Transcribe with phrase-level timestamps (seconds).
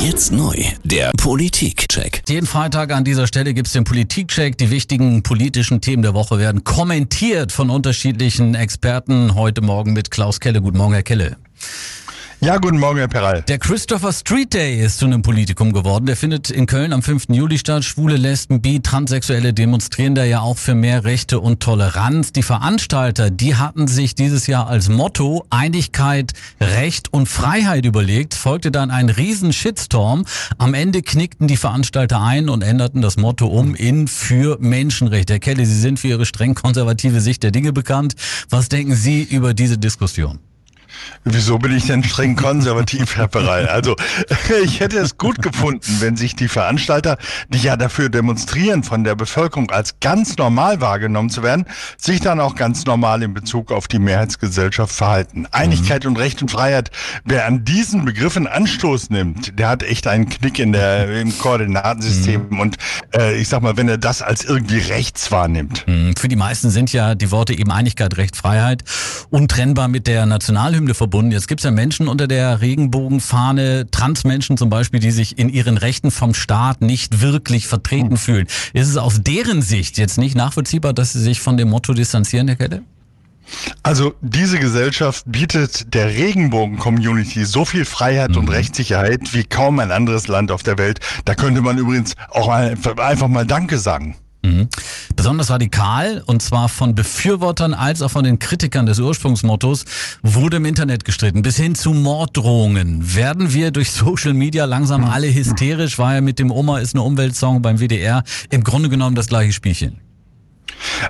[0.00, 0.54] Jetzt neu,
[0.84, 2.22] der Politikcheck.
[2.28, 4.56] Jeden Freitag an dieser Stelle gibt's den Politikcheck.
[4.56, 9.34] Die wichtigen politischen Themen der Woche werden kommentiert von unterschiedlichen Experten.
[9.34, 10.62] Heute Morgen mit Klaus Kelle.
[10.62, 11.36] Guten Morgen, Herr Kelle.
[12.40, 13.42] Ja, guten Morgen, Herr Peral.
[13.48, 16.06] Der Christopher Street Day ist zu einem Politikum geworden.
[16.06, 17.30] Der findet in Köln am 5.
[17.30, 17.84] Juli statt.
[17.84, 22.30] Schwule, Lesben, Bi, Transsexuelle demonstrieren da ja auch für mehr Rechte und Toleranz.
[22.30, 28.34] Die Veranstalter, die hatten sich dieses Jahr als Motto Einigkeit, Recht und Freiheit überlegt.
[28.34, 30.24] Folgte dann ein riesen Shitstorm.
[30.58, 35.32] Am Ende knickten die Veranstalter ein und änderten das Motto um in für Menschenrechte.
[35.32, 38.14] Herr Kelly, Sie sind für Ihre streng konservative Sicht der Dinge bekannt.
[38.48, 40.38] Was denken Sie über diese Diskussion?
[41.24, 43.66] Wieso bin ich denn streng konservativ, Herr Pereil?
[43.68, 43.96] Also,
[44.64, 49.14] ich hätte es gut gefunden, wenn sich die Veranstalter, die ja dafür demonstrieren, von der
[49.14, 51.66] Bevölkerung als ganz normal wahrgenommen zu werden,
[51.96, 55.46] sich dann auch ganz normal in Bezug auf die Mehrheitsgesellschaft verhalten.
[55.50, 56.90] Einigkeit und Recht und Freiheit,
[57.24, 62.48] wer an diesen Begriffen Anstoß nimmt, der hat echt einen Knick in der, im Koordinatensystem.
[62.50, 62.60] Mhm.
[62.60, 62.76] Und
[63.14, 65.86] äh, ich sag mal, wenn er das als irgendwie rechts wahrnimmt.
[65.86, 66.14] Mhm.
[66.16, 68.84] Für die meisten sind ja die Worte eben Einigkeit, Recht, Freiheit
[69.30, 71.32] untrennbar mit der Nationalhymne verbunden.
[71.32, 75.76] Jetzt gibt es ja Menschen unter der Regenbogenfahne, Transmenschen zum Beispiel, die sich in ihren
[75.76, 78.16] Rechten vom Staat nicht wirklich vertreten mhm.
[78.16, 78.46] fühlen.
[78.72, 82.48] Ist es aus deren Sicht jetzt nicht nachvollziehbar, dass sie sich von dem Motto distanzieren,
[82.48, 82.82] Herr Kette?
[83.82, 88.38] Also diese Gesellschaft bietet der Regenbogen-Community so viel Freiheit mhm.
[88.38, 91.00] und Rechtssicherheit wie kaum ein anderes Land auf der Welt.
[91.24, 94.16] Da könnte man übrigens auch einfach mal Danke sagen.
[94.42, 94.68] Mhm.
[95.28, 99.84] Besonders radikal, und zwar von Befürwortern als auch von den Kritikern des Ursprungsmottos,
[100.22, 103.14] wurde im Internet gestritten, bis hin zu Morddrohungen.
[103.14, 107.60] Werden wir durch Social Media langsam alle hysterisch, weil mit dem Oma ist eine Umweltsong
[107.60, 110.07] beim WDR im Grunde genommen das gleiche Spielchen?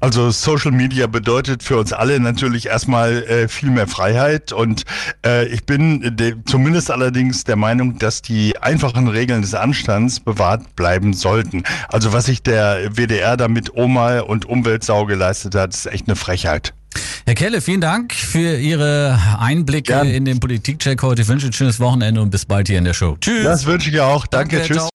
[0.00, 4.84] Also Social Media bedeutet für uns alle natürlich erstmal äh, viel mehr Freiheit und
[5.24, 11.12] äh, ich bin zumindest allerdings der Meinung, dass die einfachen Regeln des Anstands bewahrt bleiben
[11.12, 11.62] sollten.
[11.88, 16.16] Also was sich der WDR da mit Oma und Umweltsau geleistet hat, ist echt eine
[16.16, 16.74] Frechheit.
[17.24, 20.08] Herr Kelle, vielen Dank für Ihre Einblicke Gern.
[20.08, 21.22] in den Politikcheck heute.
[21.22, 23.16] Ich wünsche ein schönes Wochenende und bis bald hier in der Show.
[23.20, 23.44] Tschüss.
[23.44, 24.26] Das wünsche ich auch.
[24.26, 24.76] Danke, Danke tschüss.
[24.76, 24.90] Ciao.